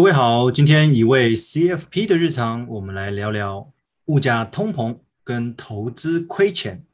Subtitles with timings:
[0.00, 3.70] 各位好，今天一位 CFP 的日常，我们来聊聊
[4.06, 6.86] 物价通膨跟投资亏钱，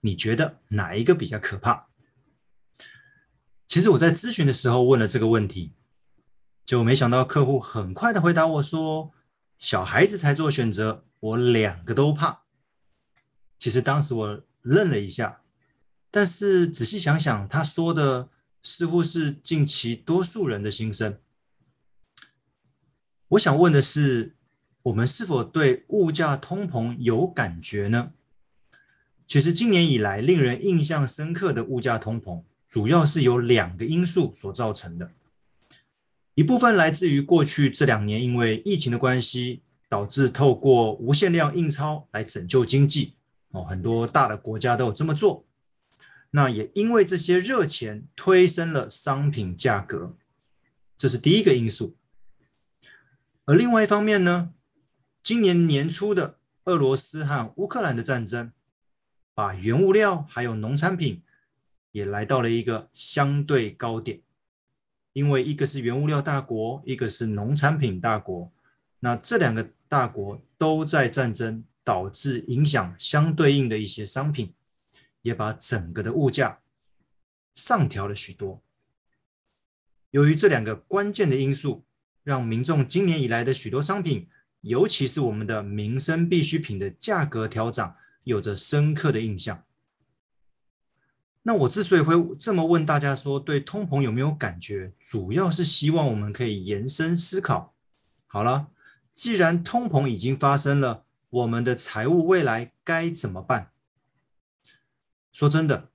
[0.00, 1.86] 你觉得哪一个比较可怕？
[3.68, 5.74] 其实我在咨询的时候问了这个问题，
[6.64, 9.12] 就没想到客户很快的回答我说
[9.60, 12.42] ：“小孩子才做选择，我两个都怕。”
[13.60, 15.42] 其实当时我愣了一下，
[16.10, 18.30] 但是仔细想想，他说的
[18.64, 21.20] 似乎是近期多数人的心声。
[23.30, 24.36] 我想问的是，
[24.84, 28.12] 我们是否对物价通膨有感觉呢？
[29.26, 35.10] 其实今年以来，令人印象深刻的物价通膨，主要是由两个因素所造成的。
[36.36, 43.14] 一部分来自于过去这两年因为疫情的关系，导致透过无限量印钞来拯救经济，
[43.50, 45.44] 哦，很多大的国家都有这么做。
[46.30, 50.14] 那也因为这些热钱推升了商品价格，
[50.96, 51.96] 这是第一个因素。
[53.46, 54.52] 而另外一方面呢，
[55.22, 58.52] 今年年初的俄罗斯和乌克兰的战争，
[59.34, 61.22] 把原物料还有农产品
[61.92, 64.20] 也来到了一个相对高点，
[65.12, 68.52] 因为一个是原物料大国，一个是农产品大国，
[68.98, 74.52] 那这两个大国都在战争，导致影响相对应的一些商品，
[75.22, 76.62] 也把整个的物价
[77.54, 78.60] 上调了许多。
[80.10, 81.85] 由于这两个关键的因素。
[82.26, 84.28] 让民众今年以来的许多商品，
[84.62, 89.62] 尤其是我们的民生必需品的价格调涨，有着深刻的印象。
[91.44, 97.76] 那我之所以会这么问大家说，对通膨有没有感觉，主要是希望我们可以延伸思考。
[98.26, 98.70] 好了，
[99.12, 103.70] 既然通膨已经发生了，我们的财务未来该怎么办？
[105.32, 105.90] 说真的，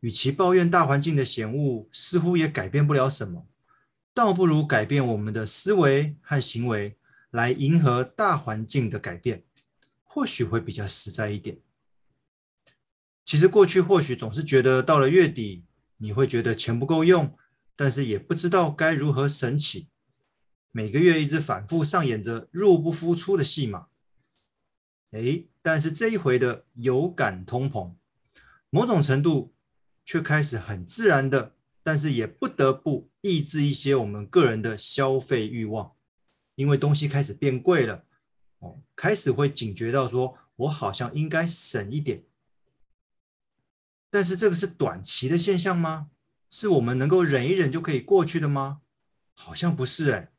[0.00, 3.46] 与其抱怨大环境的险恶，似乎也改变不了什么。
[4.16, 6.96] 倒不如改变我们的思维和行为，
[7.32, 9.44] 来迎合大环境的改变，
[10.02, 11.58] 或许会比较实在一点。
[13.26, 15.66] 其实过去或许总是觉得到了月底，
[15.98, 17.36] 你会觉得钱不够用，
[17.76, 19.88] 但是也不知道该如何省起。
[20.72, 23.88] 每个月一直反复上演着入不敷出的戏码。
[25.10, 27.92] 诶，但是这一回的有感通膨，
[28.70, 29.52] 某种程度
[30.06, 31.55] 却开始很自然的。
[31.86, 35.92] 但是也不得不抑制一些我们个人的消费欲望，
[36.56, 38.04] 因为东西开始变贵了，
[38.58, 42.24] 哦，开始会警觉到说，我好像应该省一点。
[44.10, 46.10] 但是这个是短期的现象吗？
[46.50, 48.80] 是我们能够忍一忍就可以过去的吗？
[49.34, 50.32] 好像不是哎，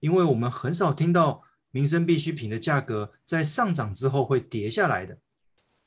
[0.00, 5.18] 因为我们很少听到民生必需品的价格在上涨之后会跌下来的，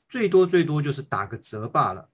[0.08, 2.10] 最多最多就是打个折罢了。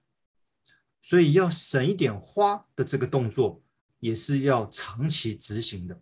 [1.05, 3.61] 所以要省一点花的这个动作，
[3.99, 6.01] 也是要长期执行的。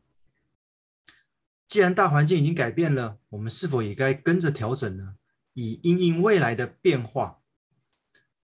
[1.68, 5.18] 既然大环境已经改变了，我们是否也该跟着调整呢？
[5.56, 7.41] 以因应未来的变化，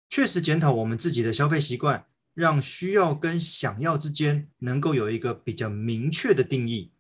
[0.09, 6.91] 确实检讨我们自己的消费习惯，让需要跟想要之间能够有一个比较明确的定义。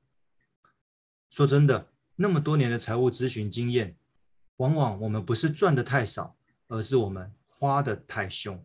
[1.29, 3.97] 说真的，那么多年的财务咨询经验，
[4.59, 6.37] 往往我们不是赚得太少，
[6.69, 8.65] 而是我们花得太凶。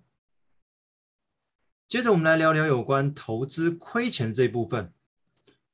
[1.94, 4.92] 接着，我们来聊聊有关投资亏钱这部分。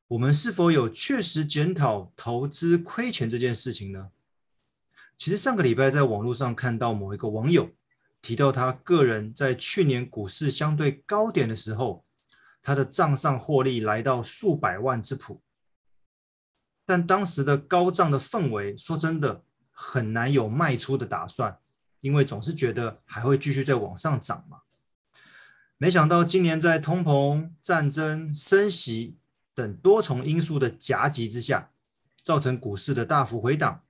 [0.09, 4.09] 我们是否有确实检讨投资亏钱这件事情呢？
[5.17, 7.69] 其实上个礼拜在网络上看到某一个网友
[8.21, 12.03] 提到，他个人在去年股市相对高点的时候，
[12.61, 15.41] 他的账上获利来到数百万之谱。
[16.85, 21.57] 但当时的高涨的氛围，说真的很难有卖出的打算，
[22.01, 24.63] 因为总是觉得还会继续再往上涨嘛。
[25.81, 29.15] 没想到今年在通膨、战争、升息
[29.53, 31.71] 等多重因素的夹击之下，
[32.21, 33.83] 造成股市的大幅回档。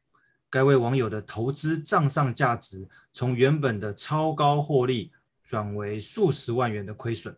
[0.51, 5.11] 该位网友的投资账上价值从原本的超高获利
[5.43, 7.35] 转为数十万元的亏损。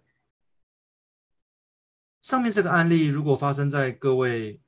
[2.21, 4.59] 上面这个案例如果发生在各位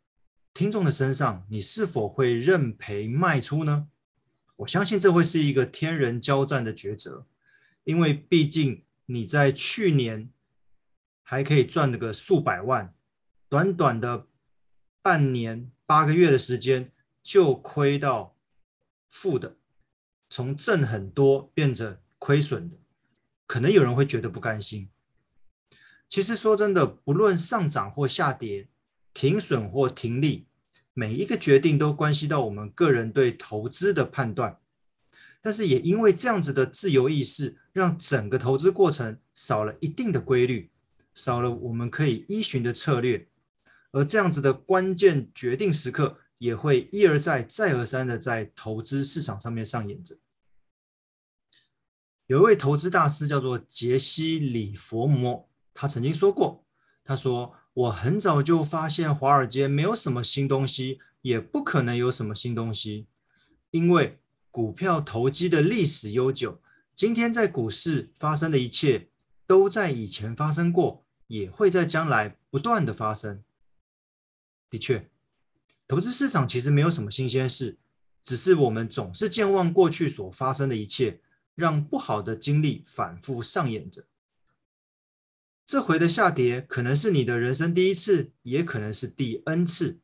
[0.54, 3.90] 听众的身上，你是否会认赔卖出呢？
[4.56, 7.26] 我相信这会是一个天人交战的抉择，
[7.84, 8.82] 因为毕竟。
[9.06, 10.30] 你在去年
[11.22, 12.96] 还可以赚了个数百万，
[13.50, 14.28] 短短的
[15.02, 16.92] 半年八个月的时间
[17.22, 18.38] 就亏到
[19.10, 19.58] 负的，
[20.30, 22.78] 从挣很多变成亏损的，
[23.46, 24.90] 可能有人会觉得不甘心。
[26.08, 28.70] 其实说真的，不论上涨或下跌，
[29.14, 30.48] 停损或停利，
[30.94, 34.60] 每一个决定都关系到我们个人对投资的判断。
[35.46, 40.72] 但是也因为这样子的自由意识，让整个投资过程少了一定的规律，
[41.14, 43.28] 少了我们可以依循的策略，
[43.92, 50.18] 而这样子的关键决定时刻，也会一而再、再而三的在投资市场上面上演着。
[52.28, 56.66] 有一位投资大师叫做杰西·里佛摩，他曾经说过
[57.04, 63.08] ：“他说我很早就发现华尔街没有什么新东西，也不可能有什么新东西，
[63.72, 64.22] 因为
[64.54, 66.62] 股票投机的历史悠久。
[66.94, 69.10] 今天在股市发生的一切，
[69.48, 73.44] 都在以前发生过，也会在将来不断的发生。
[74.70, 75.10] 的确，
[75.88, 77.80] 投资市场其实没有什么新鲜事，
[78.24, 81.22] 只是我们总是健忘过去所发生的一切。”
[81.56, 84.08] 让不好的经历反复上演着。
[85.68, 90.00] 这回的下跌可能是你的人生第一次，也可能是第 N 次。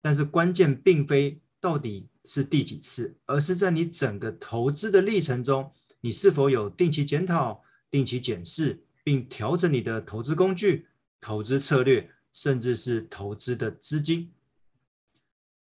[0.00, 10.86] 但是关键并非到底是第几次，而是在你整个投资的历程中，你是否有定期检讨、定期检视，并调整你的投资工具、
[11.20, 14.32] 投资策略，甚至是投资的资金。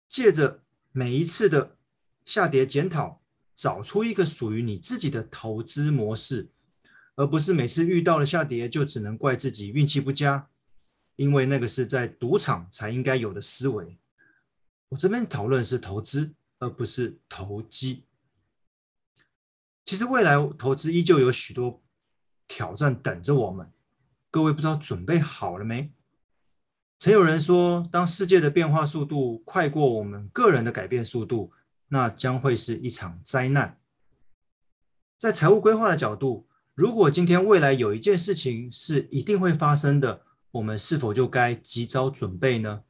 [0.08, 1.76] 借着每一次的
[2.24, 3.20] 下跌检讨。
[3.54, 6.48] 找出一个属于你自己的投资模式，
[7.14, 10.48] 而不是每次遇到了下跌就只能怪自己运气不佳，
[11.14, 13.98] 因为那个是在赌场才应该有的思维。
[14.92, 18.04] 我这边讨论是投资，而不是投机。
[19.86, 21.82] 其实未来投资依旧有许多
[22.46, 23.72] 挑战等着我们，
[24.30, 25.94] 各位不知道准备好了没？
[26.98, 31.52] 曾有人说，当世界的变化速度快过我们个人的改变速度，
[31.88, 33.80] 那将会是一场灾难。
[35.16, 42.84] 在财务规划的角度，如果今天未来有一件事情是一定会发生的，我们是否就该及早准备呢？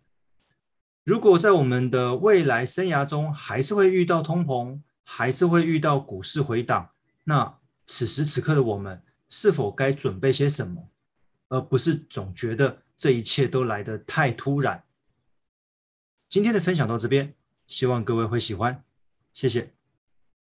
[1.04, 6.90] 如果在我们的未来生涯中还是会遇到通膨，还是会遇到股市回档，
[7.24, 10.90] 那此时此刻的我们是否该准备些什么，
[11.48, 14.84] 而不是总觉得这一切都来得太突然？
[16.28, 17.34] 今天的分享到这边，
[17.66, 18.84] 希望各位会喜欢。
[19.32, 19.74] 谢谢。